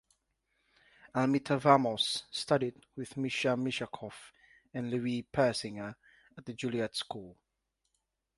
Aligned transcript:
Almita 1.13 1.59
Vamos 1.59 2.23
studied 2.31 2.73
with 2.95 3.13
Mischa 3.17 3.49
Mischakoff 3.55 4.31
and 4.73 4.89
Louis 4.89 5.27
Persinger 5.31 5.93
at 6.35 6.43
the 6.43 6.55
Juilliard 6.55 6.95
School. 6.95 7.37